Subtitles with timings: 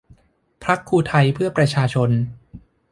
[0.65, 2.09] พรรคครูไทยเพื่อประชาชน